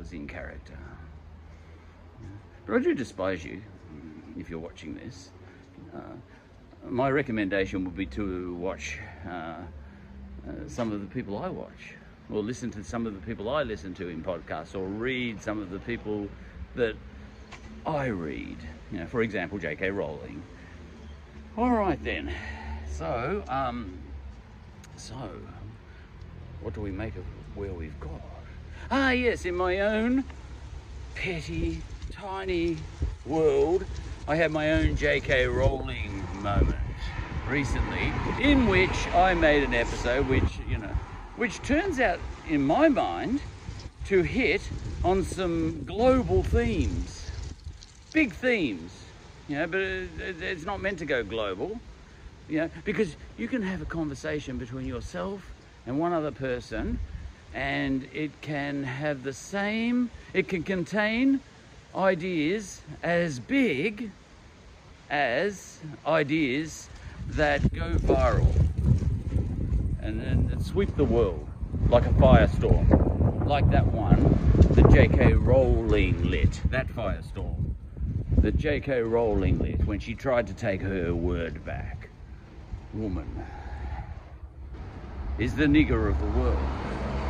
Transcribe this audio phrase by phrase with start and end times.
[0.00, 0.78] I in character.
[2.66, 3.60] But I do despise you
[4.36, 5.30] if you're watching this.
[5.94, 5.98] Uh,
[6.88, 9.58] my recommendation would be to watch uh, uh,
[10.66, 11.94] some of the people I watch,
[12.30, 15.60] or listen to some of the people I listen to in podcasts, or read some
[15.60, 16.28] of the people
[16.74, 16.96] that
[17.86, 18.58] I read.
[18.90, 19.90] You know, for example, J.K.
[19.90, 20.42] Rowling.
[21.56, 22.32] All right then.
[22.90, 23.98] So, um,
[24.96, 25.30] so,
[26.60, 27.24] what do we make of
[27.54, 28.31] where we've got?
[28.94, 30.22] Ah, yes, in my own
[31.14, 32.76] petty, tiny
[33.24, 33.86] world,
[34.28, 35.46] I had my own J.K.
[35.46, 36.76] Rowling moment
[37.48, 40.94] recently, in which I made an episode which, you know,
[41.38, 43.40] which turns out, in my mind,
[44.08, 44.70] to hit
[45.02, 47.30] on some global themes,
[48.12, 48.92] big themes,
[49.48, 51.80] you know, but it's not meant to go global,
[52.46, 55.50] you know, because you can have a conversation between yourself
[55.86, 56.98] and one other person,
[57.54, 61.40] and it can have the same, it can contain
[61.94, 64.10] ideas as big
[65.10, 66.88] as ideas
[67.28, 68.54] that go viral
[70.02, 71.46] and, and sweep the world
[71.90, 72.86] like a firestorm,
[73.46, 74.30] like that one
[74.74, 75.34] that J.K.
[75.34, 77.58] Rowling lit, that firestorm
[78.42, 79.02] that J.K.
[79.02, 82.08] Rowling lit when she tried to take her word back.
[82.92, 83.46] Woman
[85.38, 87.21] is the nigger of the world.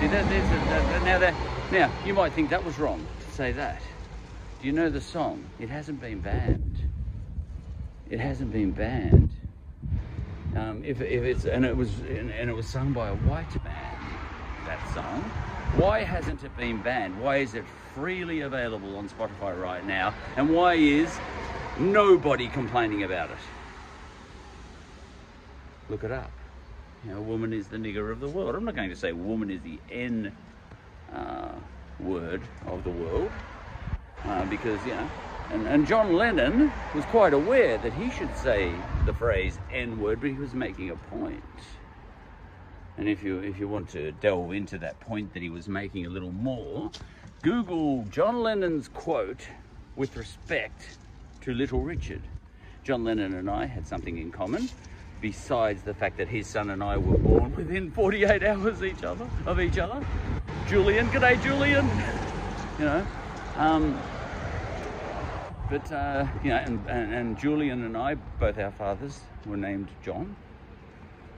[0.00, 1.34] See, there's a, now,
[1.72, 3.80] now, you might think that was wrong to say that.
[4.60, 5.44] Do you know the song?
[5.58, 6.76] It hasn't been banned.
[8.10, 9.30] It hasn't been banned.
[10.54, 13.64] Um, if, if it's and it was and, and, it was sung by a white
[13.64, 13.98] man,
[14.66, 15.22] that song.
[15.76, 17.18] Why hasn't it been banned?
[17.20, 20.14] Why is it freely available on Spotify right now?
[20.36, 21.18] And why is
[21.78, 23.38] nobody complaining about it?
[25.88, 26.30] Look it up.
[27.06, 28.56] You know, woman is the nigger of the world.
[28.56, 30.32] I'm not going to say woman is the N
[31.14, 31.52] uh,
[32.00, 33.30] word of the world
[34.24, 35.08] uh, because you know
[35.52, 38.72] and, and John Lennon was quite aware that he should say
[39.04, 41.44] the phrase N word, but he was making a point.
[42.98, 46.06] And if you if you want to delve into that point that he was making
[46.06, 46.90] a little more,
[47.42, 49.46] Google John Lennon's quote
[49.94, 50.96] with respect
[51.42, 52.22] to Little Richard.
[52.82, 54.68] John Lennon and I had something in common,
[55.20, 59.28] besides the fact that his son and I were born within 48 hours each other
[59.46, 60.04] of each other.
[60.68, 61.88] Julian, good day, Julian.
[62.78, 63.06] You know,
[63.56, 63.98] um,
[65.70, 69.88] but, uh, you know, and, and, and, Julian and I, both our fathers, were named
[70.04, 70.36] John.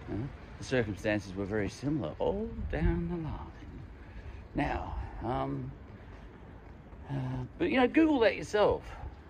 [0.08, 0.28] You know,
[0.58, 3.82] the circumstances were very similar all down the line.
[4.54, 5.72] Now, um,
[7.08, 7.14] uh,
[7.58, 8.82] but, you know, Google that yourself.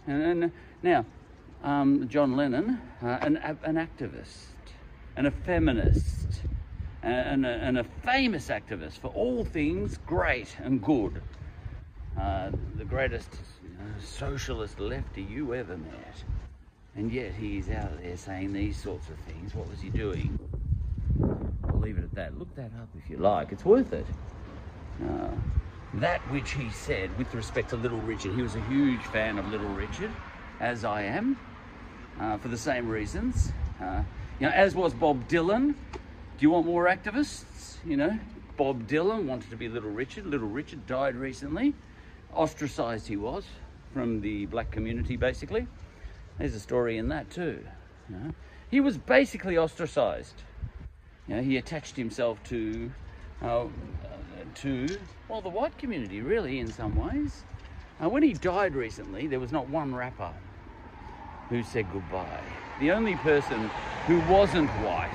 [0.06, 1.04] And, and now,
[1.62, 4.46] um, John Lennon, uh, an, an activist,
[5.16, 6.42] and a feminist,
[7.02, 11.22] and a, and a famous activist for all things great and good.
[12.18, 13.30] Uh, the greatest
[14.00, 16.24] socialist lefty you ever met.
[16.96, 19.54] And yet he's out there saying these sorts of things.
[19.54, 20.38] What was he doing?
[21.68, 22.38] I'll leave it at that.
[22.38, 23.52] Look that up if you like.
[23.52, 24.06] It's worth it.
[25.04, 25.28] Uh,
[25.94, 29.48] that which he said with respect to Little Richard, he was a huge fan of
[29.48, 30.10] Little Richard,
[30.60, 31.38] as I am,
[32.20, 33.52] uh, for the same reasons.
[33.80, 34.02] Uh,
[34.40, 35.74] you know, as was Bob Dylan.
[35.94, 37.76] Do you want more activists?
[37.84, 38.18] You know,
[38.56, 40.26] Bob Dylan wanted to be Little Richard.
[40.26, 41.74] Little Richard died recently.
[42.34, 43.44] Ostracized he was
[43.92, 45.66] from the black community, basically.
[46.38, 47.64] There's a story in that too.
[48.08, 48.34] You know?
[48.70, 50.42] He was basically ostracized.
[51.26, 52.90] You know, he attached himself to,
[53.42, 53.66] uh,
[54.56, 57.42] to well, the white community, really, in some ways.
[58.02, 60.32] Uh, when he died recently, there was not one rapper
[61.48, 62.42] who said goodbye.
[62.80, 63.70] The only person
[64.06, 65.10] who wasn't white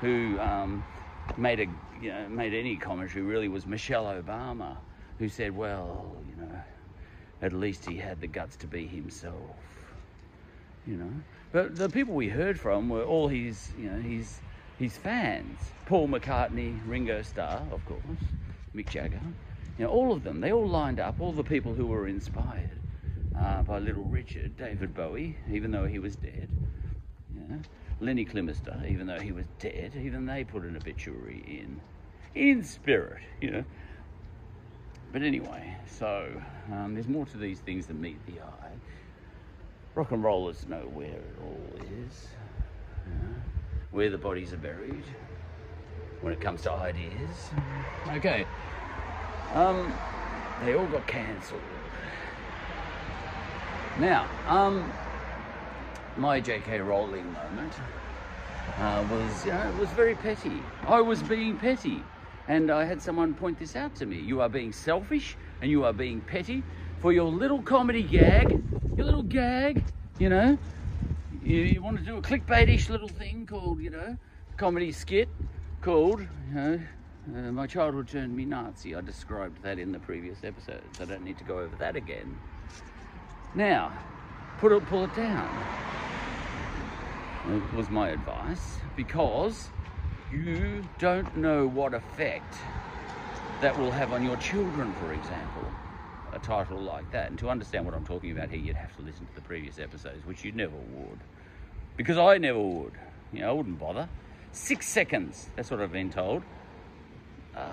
[0.00, 0.84] who um,
[1.36, 1.66] made a
[2.00, 4.76] you know, made any commentary really was Michelle Obama,
[5.18, 6.60] who said, "Well, you know,
[7.42, 9.56] at least he had the guts to be himself.
[10.86, 11.10] You know,
[11.52, 14.40] but the people we heard from were all his, you know, his
[14.78, 15.58] his fans.
[15.86, 18.02] Paul McCartney, Ringo Starr, of course,
[18.74, 19.20] Mick Jagger.
[19.78, 20.40] You know, all of them.
[20.40, 21.16] They all lined up.
[21.20, 22.70] All the people who were inspired
[23.38, 26.48] uh, by Little Richard, David Bowie, even though he was dead.
[27.34, 27.58] Know,
[28.00, 31.80] Lemmy Kilmister, even though he was dead, even they put an obituary in,
[32.34, 33.22] in spirit.
[33.40, 33.64] You know,
[35.12, 36.30] but anyway, so
[36.72, 38.72] um, there's more to these things than meet the eye.
[39.94, 41.70] Rock and rollers know where it all
[42.04, 42.28] is,
[43.92, 45.04] where the bodies are buried
[46.20, 47.50] when it comes to ideas.
[48.08, 48.46] Okay,
[49.54, 49.92] um,
[50.64, 51.60] they all got cancelled.
[53.98, 54.92] Now, um,
[56.18, 56.80] my J.K.
[56.80, 57.72] Rowling moment
[58.78, 60.62] uh, was, you know, was very petty.
[60.86, 62.02] I was being petty.
[62.46, 64.20] And I had someone point this out to me.
[64.20, 66.62] You are being selfish and you are being petty
[67.00, 68.62] for your little comedy gag,
[68.96, 69.82] your little gag,
[70.18, 70.58] you know.
[71.42, 74.16] You, you want to do a clickbaitish little thing called, you know,
[74.58, 75.28] comedy skit
[75.80, 76.80] called, you know,
[77.34, 78.94] uh, My Childhood Turned Me Nazi.
[78.94, 81.00] I described that in the previous episodes.
[81.00, 82.38] I don't need to go over that again.
[83.56, 83.90] Now,
[84.58, 85.48] put it, pull it down.
[87.74, 89.70] Was my advice because
[90.30, 92.54] you don't know what effect
[93.62, 95.64] that will have on your children, for example.
[96.34, 97.30] A title like that.
[97.30, 99.78] And to understand what I'm talking about here, you'd have to listen to the previous
[99.78, 101.20] episodes, which you never would.
[101.96, 102.92] Because I never would.
[103.32, 104.06] You know, I wouldn't bother.
[104.52, 106.42] Six seconds, that's what I've been told.
[107.56, 107.70] Uh,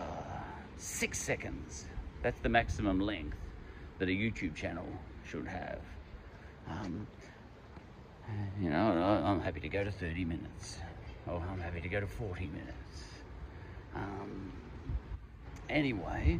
[0.77, 1.87] six seconds.
[2.21, 3.37] That's the maximum length
[3.99, 4.87] that a YouTube channel
[5.25, 5.79] should have.
[6.69, 7.07] Um,
[8.61, 10.77] you know, I'm happy to go to 30 minutes.
[11.27, 13.03] Oh, I'm happy to go to 40 minutes.
[13.95, 14.51] Um,
[15.69, 16.39] anyway,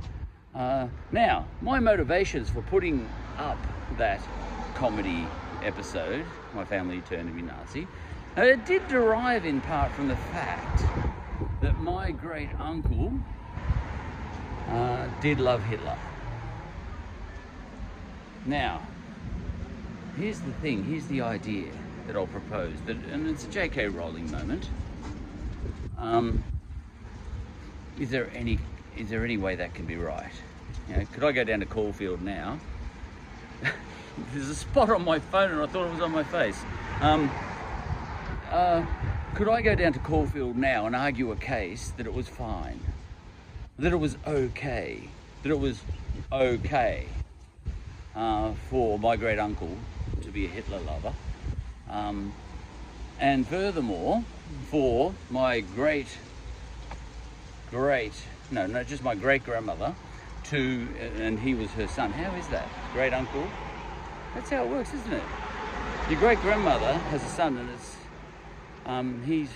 [0.56, 3.07] uh, now, my motivations for putting
[3.38, 3.57] up
[3.97, 4.21] that
[4.75, 5.27] comedy
[5.63, 7.88] episode, My Family Turned Me Nazi,
[8.38, 10.83] uh, it did derive in part from the fact
[11.62, 13.13] that my great uncle
[14.69, 15.97] uh, did love Hitler.
[18.45, 18.81] Now,
[20.18, 21.72] here's the thing, here's the idea
[22.07, 23.88] that I'll propose, that, and it's a J.K.
[23.88, 24.69] Rowling moment.
[25.98, 26.44] Um,
[27.98, 28.60] is there any
[28.98, 30.31] is there any way that can be right?
[30.90, 32.60] You know, could I go down to Caulfield now?
[34.34, 36.62] There's a spot on my phone, and I thought it was on my face.
[37.00, 37.31] Um,
[38.51, 38.86] uh,
[39.36, 42.81] could I go down to Caulfield now and argue a case that it was fine,
[43.80, 45.07] that it was okay,
[45.42, 45.81] that it was
[46.31, 47.07] okay
[48.15, 49.75] uh, for my great uncle
[50.21, 51.13] to be a Hitler lover?
[51.89, 52.33] Um,
[53.19, 54.24] and furthermore,
[54.69, 56.07] for my great,
[57.69, 58.13] great,
[58.51, 59.95] no, no, just my great grandmother
[60.45, 60.88] to,
[61.18, 62.12] and he was her son.
[62.12, 62.68] How is that?
[62.94, 63.45] Great uncle?
[64.36, 65.24] That's how it works, isn't it?
[66.09, 67.95] Your great grandmother has a son, and it's,
[68.86, 69.50] um, he's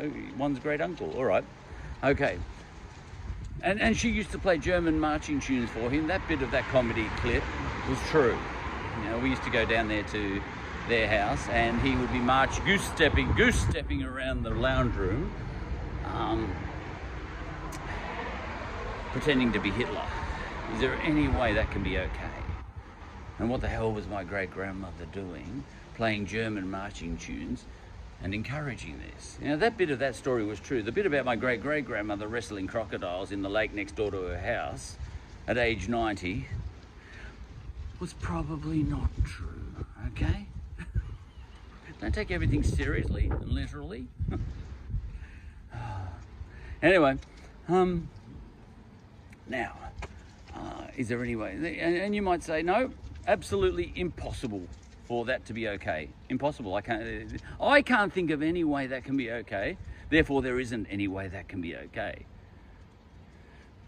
[0.00, 1.12] oh, one's great uncle.
[1.16, 1.44] All right.
[2.02, 2.38] Okay.
[3.62, 6.06] And, and she used to play German marching tunes for him.
[6.06, 7.44] That bit of that comedy clip
[7.88, 8.38] was true.
[8.98, 10.42] You know, we used to go down there to
[10.88, 15.32] their house, and he would be march goose stepping, goose stepping around the lounge room,
[16.12, 16.52] um,
[19.12, 20.04] pretending to be Hitler.
[20.74, 22.42] Is there any way that can be okay?
[23.38, 25.64] And what the hell was my great grandmother doing,
[25.94, 27.64] playing German marching tunes
[28.22, 29.38] and encouraging this?
[29.40, 30.82] Know, that bit of that story was true.
[30.82, 34.18] The bit about my great great grandmother wrestling crocodiles in the lake next door to
[34.18, 34.96] her house
[35.48, 36.46] at age 90
[38.02, 39.62] was probably not true,
[40.08, 40.48] okay?
[42.00, 44.08] Don't take everything seriously and literally.
[46.82, 47.16] anyway,
[47.68, 48.08] um,
[49.46, 49.78] now,
[50.52, 51.52] uh, is there any way?
[51.52, 52.90] And, and, you might say, no,
[53.28, 54.66] absolutely impossible
[55.04, 56.08] for that to be okay.
[56.28, 56.74] Impossible.
[56.74, 57.40] I can't.
[57.60, 59.76] I can't think of any way that can be okay.
[60.10, 62.26] Therefore, there isn't any way that can be okay.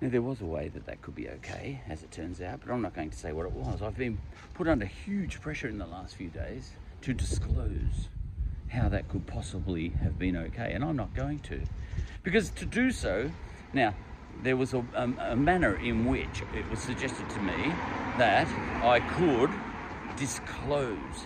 [0.04, 2.70] Now, there was a way that that could be okay, as it turns out, but
[2.70, 3.80] I'm not going to say what it was.
[3.80, 4.18] I've been
[4.52, 8.10] put under huge pressure in the last few days to disclose
[8.68, 11.62] how that could possibly have been okay, and I'm not going to.
[12.22, 13.30] Because to do so,
[13.72, 13.94] now,
[14.42, 17.72] there was a, a, a, manner in which it was suggested to me
[18.18, 18.46] that
[18.84, 19.48] I could
[20.18, 21.24] disclose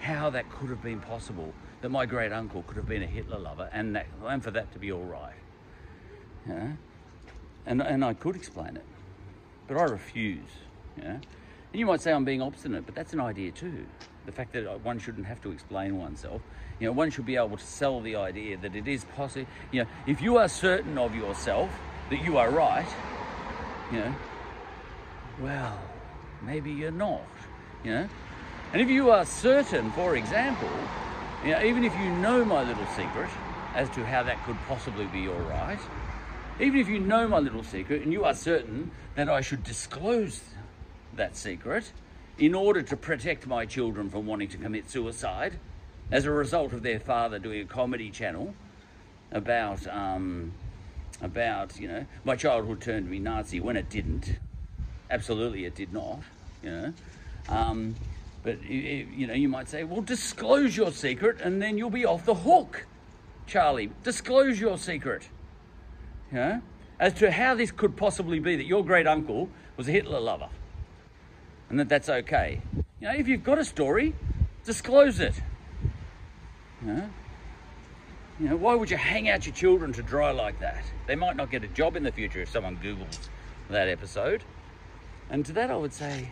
[0.00, 3.38] how that could have been possible, that my great uncle could have been a Hitler
[3.38, 5.32] lover, and, that, and for that to be all right.
[6.46, 6.72] Yeah?
[7.66, 8.84] And, and I could explain it,
[9.66, 10.48] but I refuse.
[10.96, 11.14] Yeah?
[11.14, 13.86] And you might say I'm being obstinate, but that's an idea too.
[14.24, 16.40] The fact that one shouldn't have to explain oneself.
[16.80, 19.46] You know, one should be able to sell the idea that it is possible.
[19.72, 21.70] You know, if you are certain of yourself
[22.10, 22.86] that you are right,
[23.92, 24.14] you know,
[25.40, 25.78] well,
[26.42, 27.22] maybe you're not.
[27.84, 28.08] You know,
[28.72, 30.70] and if you are certain, for example,
[31.44, 33.30] you know, even if you know my little secret
[33.74, 35.78] as to how that could possibly be all right,
[36.58, 40.40] even if you know my little secret and you are certain that I should disclose
[41.14, 41.92] that secret
[42.38, 45.58] in order to protect my children from wanting to commit suicide
[46.10, 48.54] as a result of their father doing a comedy channel
[49.32, 50.52] about um,
[51.20, 54.38] about you know my childhood turned me Nazi when it didn't.
[55.10, 56.20] Absolutely, it did not.
[56.62, 56.92] You know,
[57.48, 57.96] um,
[58.42, 62.24] but you know you might say, well, disclose your secret and then you'll be off
[62.24, 62.86] the hook,
[63.46, 63.90] Charlie.
[64.02, 65.28] Disclose your secret.
[66.30, 66.62] You know,
[66.98, 70.48] as to how this could possibly be that your great uncle was a Hitler lover
[71.68, 72.60] and that that's okay.
[73.00, 74.14] You know, if you've got a story,
[74.64, 75.34] disclose it.
[76.82, 77.10] You know?
[78.38, 80.84] You know, why would you hang out your children to dry like that?
[81.06, 83.28] They might not get a job in the future if someone Googles
[83.70, 84.44] that episode.
[85.30, 86.28] And to that, I would say,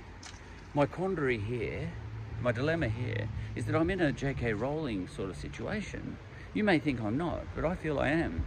[0.74, 1.90] my quandary here,
[2.40, 4.52] my dilemma here, is that I'm in a J.K.
[4.52, 6.16] Rowling sort of situation.
[6.52, 8.44] You may think I'm not, but I feel I am.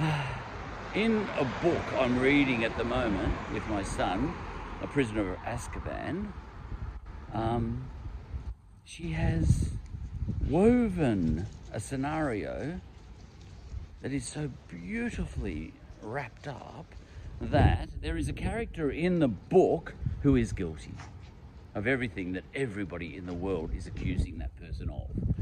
[0.94, 4.32] In a book I'm reading at the moment with my son,
[4.82, 6.32] A Prisoner of Azkaban,
[7.34, 7.84] um,
[8.84, 9.70] she has
[10.48, 12.80] woven a scenario
[14.00, 16.86] that is so beautifully wrapped up
[17.40, 20.94] that there is a character in the book who is guilty
[21.74, 25.39] of everything that everybody in the world is accusing that person of.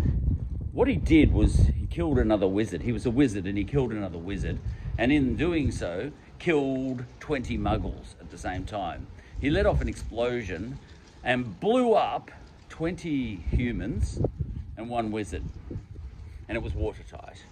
[0.79, 2.83] What he did was he killed another wizard.
[2.83, 4.61] He was a wizard and he killed another wizard,
[4.97, 9.09] and in doing so, killed 20 muggles at the same time.
[9.41, 10.79] He let off an explosion
[11.25, 12.31] and blew up
[12.69, 14.21] 20 humans
[14.77, 15.43] and one wizard,
[16.49, 17.43] and it was watertight.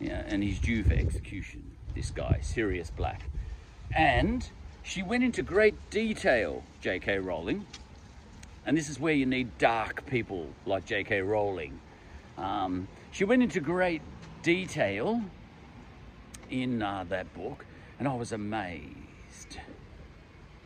[0.00, 3.22] Yeah, and he's due for execution this guy, Sirius Black.
[3.90, 4.48] And
[4.84, 7.18] she went into great detail, J.K.
[7.18, 7.66] Rowling,
[8.64, 11.20] and this is where you need dark people like J.K.
[11.22, 11.80] Rowling.
[12.36, 14.02] Um, she went into great
[14.42, 15.22] detail
[16.50, 17.64] in uh, that book,
[17.98, 19.58] and I was amazed.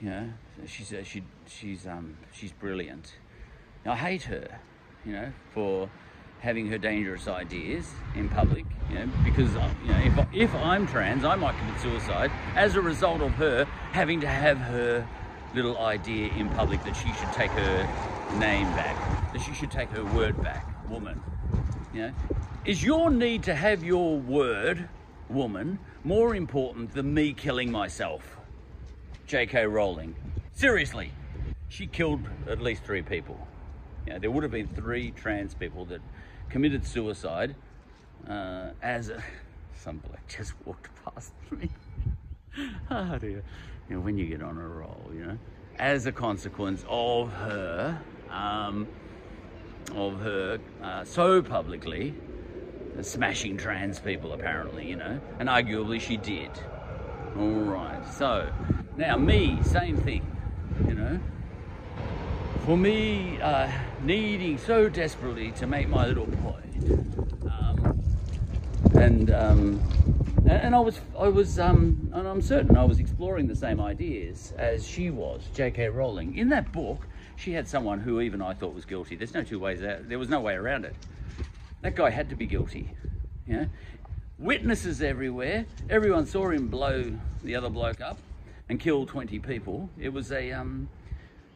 [0.00, 0.32] You know,
[0.66, 3.14] she's uh, she she's um she's brilliant.
[3.84, 4.60] Now, I hate her,
[5.04, 5.90] you know, for
[6.40, 10.87] having her dangerous ideas in public, you know, because uh, you know if if I'm
[10.87, 15.06] trans, I might commit suicide as a result of her having to have her
[15.54, 19.88] little idea in public that she should take her name back, that she should take
[19.90, 21.20] her word back, woman.
[21.92, 22.12] You know,
[22.64, 24.88] is your need to have your word,
[25.30, 28.37] woman, more important than me killing myself?
[29.26, 29.66] J.K.
[29.66, 30.14] Rowling.
[30.54, 31.12] Seriously,
[31.68, 33.38] she killed at least three people.
[34.07, 36.00] You know, there would have been three trans people that
[36.50, 37.54] committed suicide
[38.28, 39.23] uh, as a,
[39.75, 41.71] some bloke just walked past me.
[42.90, 43.42] oh dear.
[43.88, 45.38] You know, when you get on a roll, you know,
[45.78, 48.88] as a consequence of her, um,
[49.95, 52.14] of her uh, so publicly
[53.00, 56.50] smashing trans people, apparently, you know, and arguably she did.
[57.37, 58.00] All right.
[58.14, 58.50] So
[58.97, 60.25] now me, same thing,
[60.88, 61.21] you know
[62.68, 63.66] for me, uh,
[64.02, 67.00] needing so desperately to make my little point,
[67.47, 67.99] um,
[68.95, 69.80] and um,
[70.47, 74.52] and I was I was um, and I'm certain I was exploring the same ideas
[74.59, 75.88] as she was, J.K.
[75.88, 76.37] Rowling.
[76.37, 77.07] In that book,
[77.38, 79.14] she had someone who even I thought was guilty.
[79.14, 80.09] There's no two ways out.
[80.09, 80.95] There was no way around it.
[81.83, 82.90] That guy had to be guilty.
[83.47, 83.66] Know?
[84.38, 85.64] Witnesses everywhere.
[85.88, 87.12] Everyone saw him blow
[87.45, 88.18] the other bloke up
[88.68, 89.88] and kill 20 people.
[89.99, 90.88] It was a um,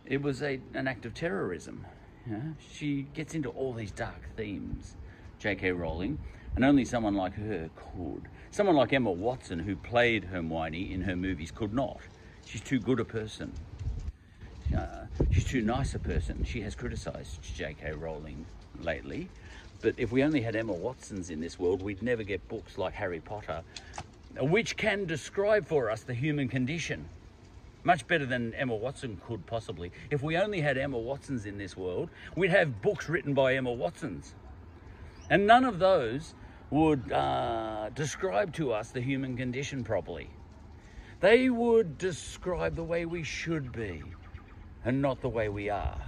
[0.06, 1.84] it was a, an act of terrorism.
[2.26, 2.54] Know?
[2.72, 4.94] She gets into all these dark themes,
[5.40, 5.72] J.K.
[5.72, 6.18] Rowling,
[6.54, 8.28] and only someone like her could.
[8.52, 11.98] Someone like Emma Watson, who played Hermione in her movies, could not.
[12.44, 13.52] She's too good a person.
[14.74, 16.44] Uh, she's too nice a person.
[16.44, 17.92] She has criticised J.K.
[17.92, 18.46] Rowling
[18.80, 19.28] lately.
[19.80, 22.94] But if we only had Emma Watsons in this world, we'd never get books like
[22.94, 23.62] Harry Potter,
[24.40, 27.08] which can describe for us the human condition.
[27.84, 29.90] Much better than Emma Watson could possibly.
[30.10, 33.72] If we only had Emma Watsons in this world, we'd have books written by Emma
[33.72, 34.34] Watsons.
[35.28, 36.34] And none of those
[36.70, 40.30] would uh, describe to us the human condition properly.
[41.20, 44.02] They would describe the way we should be
[44.84, 46.00] and not the way we are.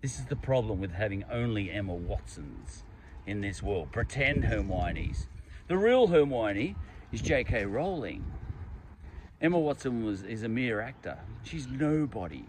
[0.00, 2.82] This is the problem with having only Emma Watsons
[3.26, 3.92] in this world.
[3.92, 5.28] Pretend Hermione's.
[5.68, 6.76] The real Hermione
[7.12, 7.66] is J.K.
[7.66, 8.24] Rowling.
[9.40, 11.18] Emma Watson was is a mere actor.
[11.44, 12.44] She's nobody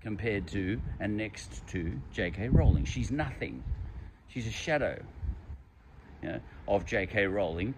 [0.00, 2.48] compared to and next to J.K.
[2.48, 2.84] Rowling.
[2.84, 3.62] She's nothing.
[4.28, 5.02] She's a shadow
[6.22, 7.26] you know, of J.K.
[7.26, 7.74] Rowling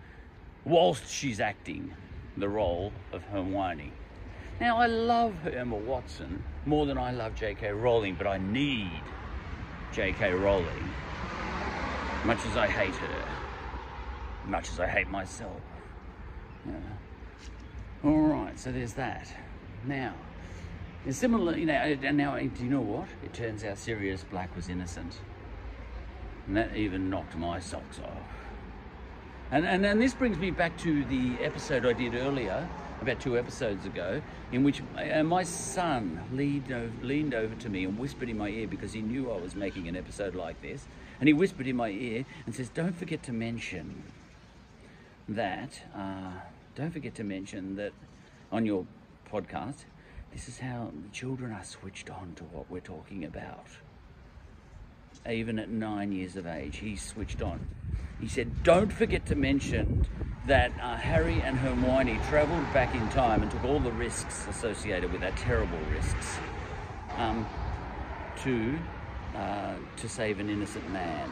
[0.64, 1.94] whilst she's acting
[2.36, 3.92] the role of Hermione.
[4.60, 7.70] Now, I love Emma Watson more than I love J.K.
[7.72, 9.02] Rowling, but I need
[9.92, 10.32] J.K.
[10.32, 10.90] Rowling
[12.24, 13.28] much as I hate her,
[14.46, 15.60] much as I hate myself.
[16.64, 16.74] Know.
[18.04, 19.32] All right, so there's that.
[19.86, 20.14] Now,
[21.08, 23.08] similar, you know, and now, do you know what?
[23.24, 25.18] It turns out Sirius Black was innocent.
[26.46, 28.28] And that even knocked my socks off.
[29.50, 32.68] And, and, and this brings me back to the episode I did earlier,
[33.00, 34.20] about two episodes ago,
[34.52, 38.48] in which uh, my son leaned over, leaned over to me and whispered in my
[38.48, 40.86] ear because he knew I was making an episode like this.
[41.20, 44.02] And he whispered in my ear and says, Don't forget to mention
[45.28, 45.82] that.
[45.94, 46.32] Uh,
[46.74, 47.92] don't forget to mention that
[48.52, 48.86] on your
[49.30, 49.84] podcast,
[50.32, 53.66] this is how children are switched on to what we're talking about.
[55.28, 57.66] even at nine years of age, he switched on.
[58.20, 60.06] He said, Don't forget to mention
[60.48, 65.12] that uh, Harry and Hermione travelled back in time and took all the risks associated
[65.12, 66.38] with that, terrible risks,
[67.18, 67.46] um,
[68.42, 68.78] to,
[69.36, 71.30] uh, to save an innocent man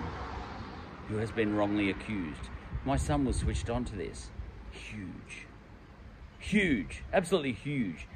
[1.08, 2.42] who has been wrongly accused.
[2.84, 4.28] My son was switched on to this.
[4.70, 5.46] Huge.
[6.38, 7.02] Huge.
[7.12, 8.06] Absolutely huge.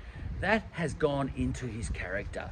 [0.40, 2.50] That has gone into his character.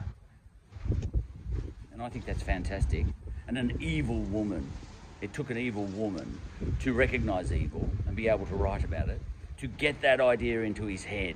[1.92, 3.04] And I think that's fantastic.
[3.46, 4.70] And an evil woman.
[5.20, 6.40] It took an evil woman
[6.80, 9.20] to recognize evil and be able to write about it,
[9.58, 11.34] to get that idea into his head.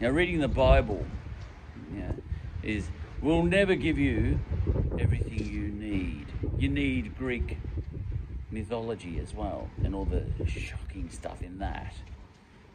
[0.00, 1.04] Now, reading the Bible
[1.92, 2.14] you know,
[2.62, 2.88] is
[3.22, 4.38] will never give you
[4.98, 6.26] everything you need.
[6.58, 7.58] You need Greek
[8.50, 11.94] mythology as well, and all the shocking stuff in that.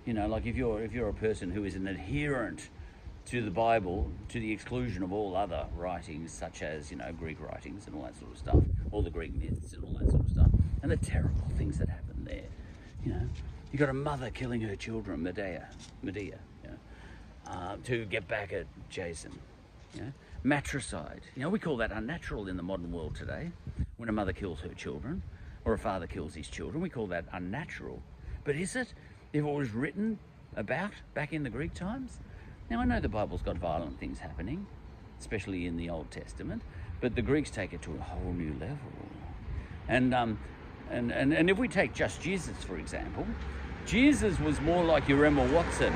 [0.06, 2.70] You know, like if you're if you're a person who is an adherent
[3.28, 7.40] to the Bible to the exclusion of all other writings, such as, you know, Greek
[7.40, 10.24] writings and all that sort of stuff, all the Greek myths and all that sort
[10.24, 10.50] of stuff,
[10.82, 12.50] and the terrible things that happen there.
[13.06, 13.30] You know,
[13.72, 15.70] you got a mother killing her children, Medea,
[16.02, 19.32] Medea, you know, uh, to get back at Jason.
[19.94, 20.12] You know,
[20.44, 21.22] matricide.
[21.36, 23.52] You know, we call that unnatural in the modern world today.
[23.98, 25.22] When a mother kills her children,
[25.66, 28.02] or a father kills his children, we call that unnatural.
[28.44, 28.94] But is it?
[29.34, 30.18] If it was written
[30.56, 32.20] about back in the Greek times,
[32.72, 34.66] now, I know the Bible's got violent things happening,
[35.20, 36.62] especially in the Old Testament,
[37.02, 38.78] but the Greeks take it to a whole new level.
[39.90, 40.40] And, um,
[40.90, 43.28] and, and, and if we take just Jesus, for example,
[43.86, 45.94] Jesus was more like your Emma Watson,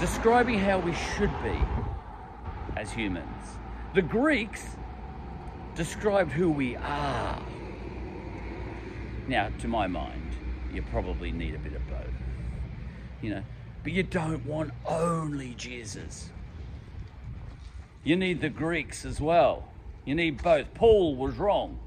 [0.00, 1.56] describing how we should be
[2.76, 3.46] as humans.
[3.94, 4.66] The Greeks
[5.76, 7.40] described who we are.
[9.28, 10.32] Now, to my mind,
[10.74, 12.00] you probably need a bit of both.
[13.22, 13.42] You know,
[13.82, 16.30] but you don't want only Jesus.
[18.04, 19.68] You need the Greeks as well.
[20.04, 20.72] You need both.
[20.74, 21.78] Paul was wrong.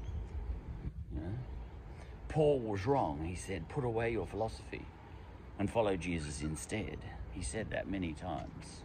[2.28, 3.24] Paul was wrong.
[3.24, 4.86] He said, put away your philosophy
[5.58, 6.98] and follow Jesus instead.
[7.32, 8.82] He said that many times.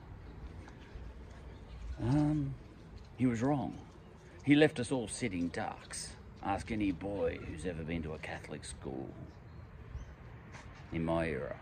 [2.01, 2.55] Um,
[3.17, 3.77] he was wrong.
[4.43, 6.13] He left us all sitting ducks.
[6.43, 9.09] Ask any boy who's ever been to a Catholic school.
[10.91, 11.55] In my era.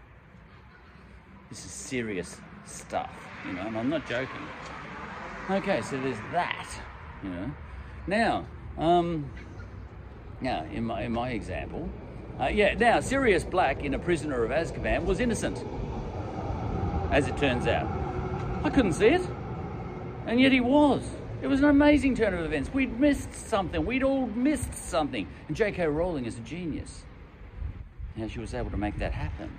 [1.53, 3.11] This is serious stuff,
[3.45, 4.41] you know, and I'm not joking.
[5.51, 6.67] Okay, so there's that,
[7.21, 7.51] you know.
[8.07, 8.47] Now,
[8.79, 9.29] um,
[10.41, 11.87] now in my in my example,
[12.39, 12.73] uh, yeah.
[12.73, 15.63] Now, Sirius Black in A Prisoner of Azkaban was innocent,
[17.11, 17.85] as it turns out.
[18.63, 19.21] I couldn't see it,
[20.25, 21.03] and yet he was.
[21.43, 22.73] It was an amazing turn of events.
[22.73, 23.85] We'd missed something.
[23.85, 25.85] We'd all missed something, and J.K.
[25.85, 27.03] Rowling is a genius.
[28.17, 29.51] And she was able to make that happen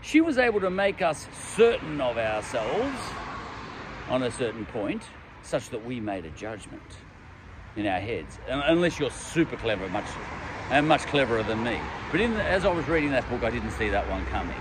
[0.00, 2.98] she was able to make us certain of ourselves
[4.08, 5.02] on a certain point,
[5.42, 6.82] such that we made a judgment
[7.76, 8.38] in our heads.
[8.48, 10.06] Unless you're super clever, much
[10.70, 11.78] and much cleverer than me.
[12.10, 14.56] But the, as I was reading that book, I didn't see that one coming.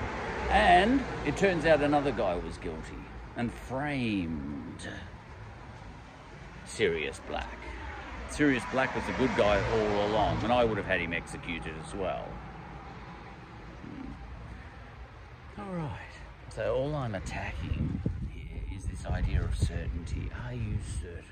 [0.50, 2.96] And it turns out another guy was guilty
[3.36, 4.88] and framed
[6.66, 7.58] Sirius Black.
[8.30, 11.74] Sirius Black was a good guy all along, and I would have had him executed
[11.86, 12.26] as well.
[15.60, 15.90] All right.
[16.54, 18.00] So all I'm attacking
[18.32, 20.30] here is this idea of certainty.
[20.46, 21.24] Are you certain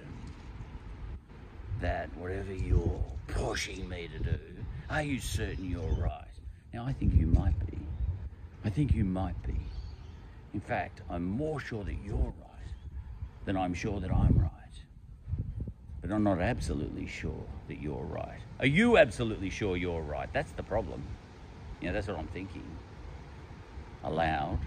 [1.79, 4.39] that whatever you're pushing me to do,
[4.89, 6.25] are you certain you're right?
[6.73, 7.77] Now I think you might be.
[8.63, 9.59] I think you might be.
[10.55, 12.73] In fact, I'm more sure that you're right
[13.45, 14.51] than I'm sure that I'm right.
[16.01, 18.39] But I'm not absolutely sure that you're right.
[18.59, 20.29] Are you absolutely sure you're right?
[20.33, 21.03] That's the problem.
[21.79, 22.63] Yeah, that's what I'm thinking
[24.05, 24.59] aloud.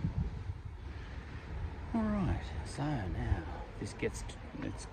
[1.94, 3.42] All right, so now
[3.80, 4.24] this gets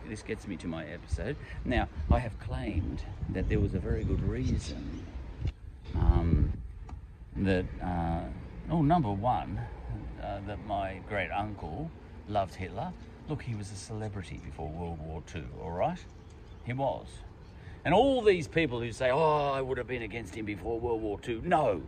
[0.08, 1.36] this gets me to my episode.
[1.66, 5.06] Now I have claimed that there was a very good reason
[5.96, 6.54] um,
[7.36, 8.22] that uh,
[8.70, 9.60] oh number one
[10.24, 11.90] uh, that my great uncle
[12.30, 12.94] loved Hitler.
[13.28, 15.44] Look, he was a celebrity before World War II.
[15.62, 16.00] All right,
[16.64, 17.08] he was.
[17.84, 21.02] And all these people who say, "Oh, I would have been against him before World
[21.02, 21.82] War II," no,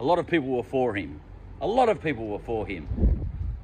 [0.00, 1.20] a lot of people were for him.
[1.60, 2.86] A lot of people were for him.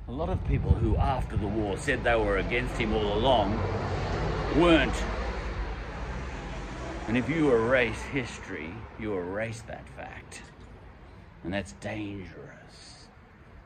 [0.09, 3.59] A lot of people who, after the war, said they were against him all along
[4.57, 5.05] weren't.
[7.09, 10.41] And if you erase history, you erase that fact.
[11.45, 13.07] And that's dangerous.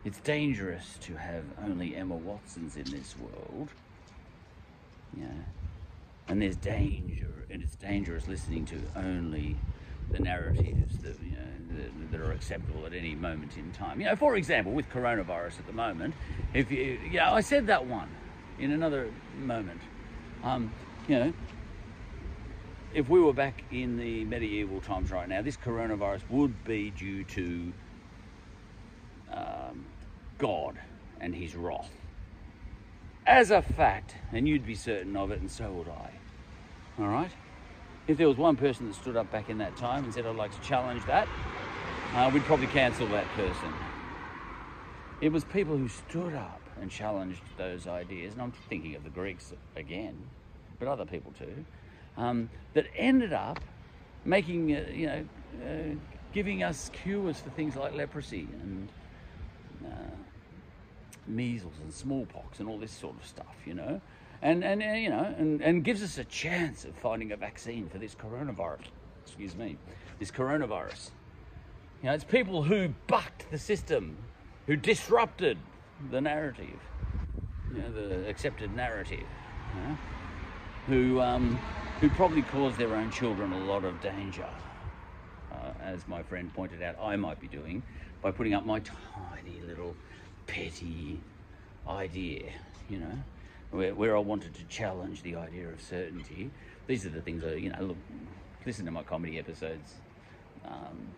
[0.05, 3.69] It's dangerous to have only Emma Watsons in this world.
[5.17, 5.27] Yeah.
[6.29, 9.57] And there's danger, and it's dangerous listening to only
[10.11, 14.01] the narratives that, you know, that, are acceptable at any moment in time.
[14.01, 16.15] You know, for example, with coronavirus at the moment,
[16.55, 18.09] if you, yeah, I said that one
[18.59, 19.81] in another moment.
[20.43, 20.73] Um,
[21.09, 21.33] you know,
[22.95, 27.25] if we were back in the medieval times right now, this coronavirus would be due
[27.25, 27.73] to
[29.33, 29.85] um,
[30.39, 30.79] God
[31.21, 31.91] and his wrath.
[33.27, 36.11] As a fact, and you'd be certain of it, and so would I.
[36.99, 37.31] All right?
[38.09, 40.37] If there was one person that stood up back in that time and said, I'd
[40.37, 41.27] like to challenge that,
[42.15, 43.73] uh, we'd probably cancel that person.
[45.21, 49.11] It was people who stood up and challenged those ideas, and I'm thinking of the
[49.11, 50.17] Greeks again,
[50.79, 51.65] but other people too,
[52.17, 53.61] um, that ended up
[54.25, 55.25] making, uh, you know,
[55.65, 55.95] uh,
[56.33, 58.89] giving us cures for things like leprosy and
[59.85, 60.17] uh,
[61.27, 64.01] measles and smallpox and all this sort of stuff, you know,
[64.43, 67.99] and and you know, and, and gives us a chance of finding a vaccine for
[67.99, 68.87] this coronavirus.
[69.25, 69.77] Excuse me,
[70.19, 71.11] this coronavirus.
[72.03, 74.17] You know, it's people who bucked the system,
[74.67, 75.59] who disrupted
[76.11, 76.79] the narrative,
[77.75, 79.25] you know, the accepted narrative,
[79.75, 79.99] you know,
[80.87, 81.59] who um,
[82.01, 84.49] who probably caused their own children a lot of danger,
[85.51, 87.83] uh, as my friend pointed out, I might be doing
[88.23, 89.95] by putting up my tiny little
[90.47, 91.21] petty
[91.89, 92.51] idea,
[92.89, 93.19] you know,
[93.77, 96.51] where, where I wanted to challenge the idea of certainty.
[96.87, 97.97] These are the things that, you know, look,
[98.65, 99.95] listen to my comedy episodes
[100.67, 101.09] um,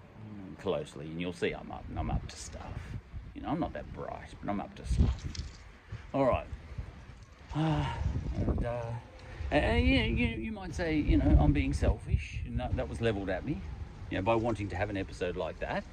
[0.61, 2.63] closely and you'll see I'm up, I'm up to stuff.
[3.35, 5.27] You know, I'm not that bright, but I'm up to stuff.
[6.13, 6.47] All right.
[7.55, 7.87] Uh,
[8.47, 8.83] and, uh,
[9.51, 13.01] and, you, you, you might say, you know, I'm being selfish, and that, that was
[13.01, 13.61] levelled at me,
[14.11, 15.85] you know, by wanting to have an episode like that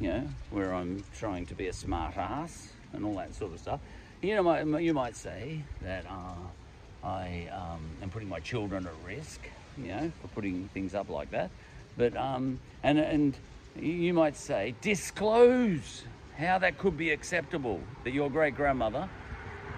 [0.00, 3.60] you know, where I'm trying to be a smart ass and all that sort of
[3.60, 3.80] stuff.
[4.26, 9.40] You know, you might say that uh, I um, am putting my children at risk,
[9.78, 11.48] you know, for putting things up like that.
[11.96, 13.36] But um, and and
[13.80, 16.02] you might say disclose
[16.36, 19.08] how that could be acceptable that your great grandmother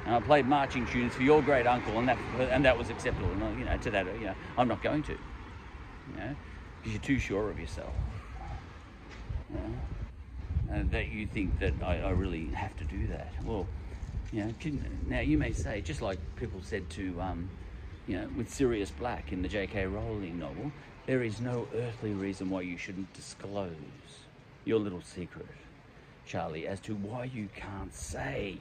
[0.07, 2.19] uh, played marching tunes for your great uncle and that
[2.51, 3.31] and that was acceptable.
[3.31, 5.13] And You know, to that, you know, I'm not going to.
[5.13, 6.37] You know,
[6.79, 7.93] because you're too sure of yourself.
[9.51, 10.75] You know?
[10.79, 13.33] uh, that you think that I, I, really have to do that.
[13.45, 13.67] Well,
[14.33, 17.49] know, can, now you may say, just like people said to, um,
[18.07, 19.87] you know, with Sirius Black in the J.K.
[19.87, 20.71] Rowling novel,
[21.07, 23.73] there is no earthly reason why you shouldn't disclose
[24.65, 25.47] your little secret,
[26.27, 28.59] Charlie, as to why you can't say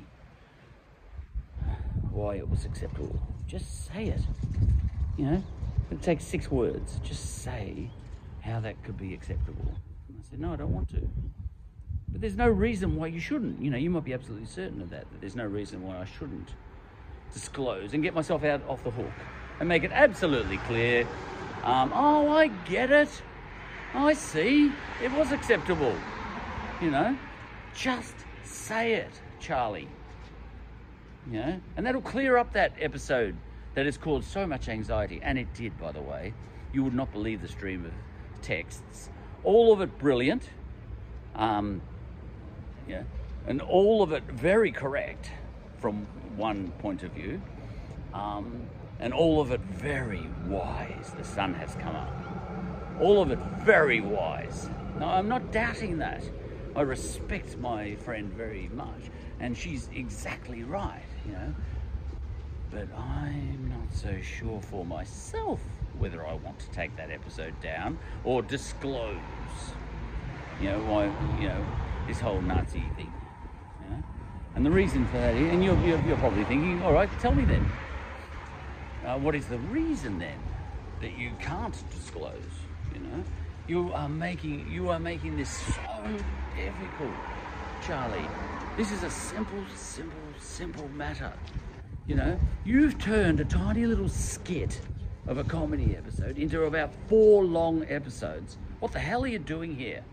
[2.11, 3.19] why it was acceptable.
[3.47, 4.21] Just say it.
[5.17, 5.43] You know,
[5.91, 6.99] it takes six words.
[7.03, 7.89] Just say
[8.41, 9.75] how that could be acceptable.
[10.07, 11.09] And I said, no, I don't want to.
[12.11, 13.61] But there's no reason why you shouldn't.
[13.61, 16.05] You know, you might be absolutely certain of that, that there's no reason why I
[16.05, 16.53] shouldn't
[17.33, 19.11] disclose and get myself out off the hook
[19.59, 21.07] and make it absolutely clear.
[21.63, 23.09] Um, oh, I get it.
[23.93, 24.71] I see.
[25.03, 25.95] It was acceptable.
[26.81, 27.17] You know,
[27.75, 29.87] just say it, Charlie.
[31.29, 33.35] You know, and that'll clear up that episode
[33.75, 35.19] that has caused so much anxiety.
[35.21, 36.33] And it did, by the way.
[36.73, 37.93] You would not believe the stream of
[38.41, 39.09] texts.
[39.43, 40.49] All of it brilliant.
[41.35, 41.81] Um,
[42.87, 43.03] yeah,
[43.47, 45.31] and all of it very correct
[45.79, 47.41] from one point of view,
[48.13, 48.67] um,
[48.99, 51.13] and all of it very wise.
[51.17, 52.13] The sun has come up.
[52.99, 54.69] All of it very wise.
[54.99, 56.23] Now, I'm not doubting that.
[56.75, 61.55] I respect my friend very much, and she's exactly right, you know.
[62.71, 65.59] But I'm not so sure for myself
[65.97, 69.17] whether I want to take that episode down or disclose,
[70.61, 71.05] you know, why,
[71.41, 71.65] you know,
[72.07, 73.11] this whole Nazi thing.
[74.57, 77.45] And the reason for that, and you're, you're, you're probably thinking, all right, tell me
[77.45, 77.63] then.
[79.05, 80.39] Uh, what is the reason then
[80.99, 82.33] that you can't disclose?
[82.91, 83.23] You know,
[83.67, 86.17] you are making you are making this so
[86.55, 87.13] difficult,
[87.85, 88.27] Charlie.
[88.77, 91.31] This is a simple, simple, simple matter.
[92.07, 94.81] You know, you've turned a tiny little skit
[95.27, 98.57] of a comedy episode into about four long episodes.
[98.79, 100.03] What the hell are you doing here?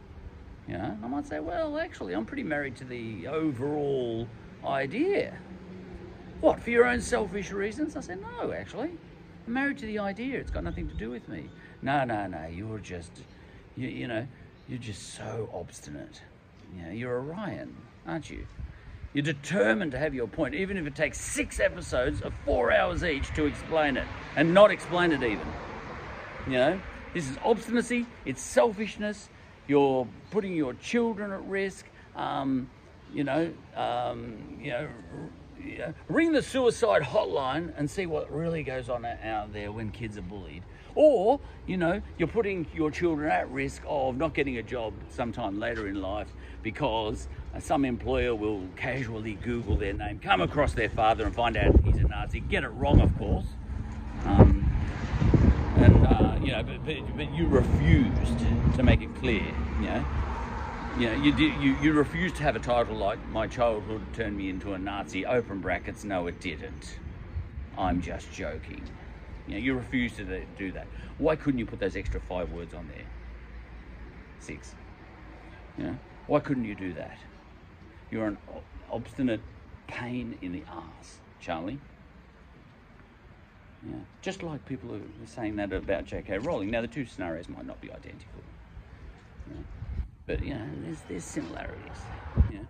[0.68, 4.26] Know, I might say, well, actually, I'm pretty married to the overall
[4.64, 5.36] idea.
[6.40, 7.96] What, for your own selfish reasons?
[7.96, 8.90] I said, no, actually.
[9.46, 10.38] I'm married to the idea.
[10.38, 11.50] It's got nothing to do with me.
[11.82, 12.46] No, no, no.
[12.46, 13.12] You're just,
[13.76, 14.26] you, you know,
[14.68, 16.22] you're just so obstinate.
[16.74, 18.46] You know, you're Orion, aren't you?
[19.12, 23.04] You're determined to have your point, even if it takes six episodes of four hours
[23.04, 25.46] each to explain it and not explain it even.
[26.46, 26.80] You know,
[27.12, 29.28] this is obstinacy, it's selfishness,
[29.66, 31.86] you're putting your children at risk.
[32.16, 32.68] Um,
[33.12, 34.88] you know, um, you know,
[36.08, 40.22] ring the suicide hotline and see what really goes on out there when kids are
[40.22, 40.62] bullied.
[40.96, 45.58] Or, you know, you're putting your children at risk of not getting a job sometime
[45.58, 46.28] later in life
[46.62, 51.80] because some employer will casually Google their name, come across their father and find out
[51.84, 52.40] he's a Nazi.
[52.40, 53.46] Get it wrong, of course.
[54.24, 54.63] Um,
[56.44, 58.38] you know, but, but, but you refused
[58.76, 59.46] to make it clear,
[59.80, 60.04] you know.
[60.98, 64.50] You know, you, you, you refused to have a title like My Childhood Turned Me
[64.50, 66.98] Into a Nazi, open brackets, no it didn't.
[67.76, 68.82] I'm just joking.
[69.48, 70.86] You know, you refused to do that.
[71.18, 73.06] Why couldn't you put those extra five words on there?
[74.38, 74.74] Six.
[75.78, 77.18] You know, why couldn't you do that?
[78.10, 78.38] You're an
[78.90, 79.40] obstinate
[79.86, 81.80] pain in the ass, Charlie.
[83.86, 83.96] Yeah.
[84.22, 86.38] Just like people are saying that about J.K.
[86.38, 86.70] Rowling.
[86.70, 88.42] Now, the two scenarios might not be identical.
[89.50, 89.62] Yeah.
[90.26, 91.98] But, you know, there's, there's similarities.
[92.50, 92.60] Yeah.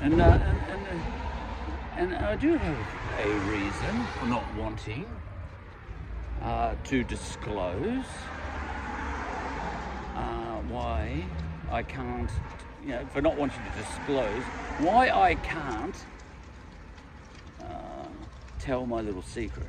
[0.00, 5.06] And, uh, and, and, uh, and, I do have a reason for not wanting
[6.42, 8.04] uh, to disclose
[10.14, 11.24] uh, why
[11.72, 12.30] I can't,
[12.84, 14.44] you know, for not wanting to disclose
[14.78, 15.96] why I can't
[17.60, 18.06] uh,
[18.60, 19.66] tell my little secret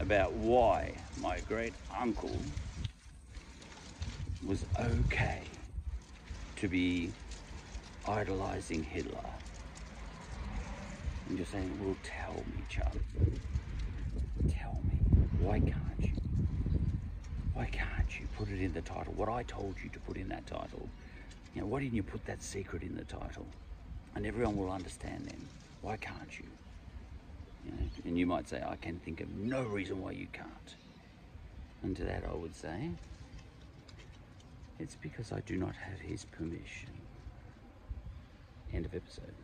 [0.00, 2.36] about why my great uncle
[4.46, 5.40] was okay
[6.56, 7.10] to be
[8.06, 9.18] idolizing Hitler.
[11.28, 13.00] And you're saying, well, tell me, Charlie.
[14.50, 14.98] Tell me.
[15.40, 16.12] Why can't you?
[17.54, 19.14] Why can't you put it in the title?
[19.14, 20.88] What I told you to put in that title.
[21.54, 23.46] You know, why didn't you put that secret in the title?
[24.14, 25.40] And everyone will understand then.
[25.80, 26.44] Why can't you?
[27.64, 30.74] You know, and you might say, I can think of no reason why you can't.
[31.82, 32.90] And to that I would say,
[34.78, 36.90] it's because I do not have his permission.
[38.72, 39.34] End of episode.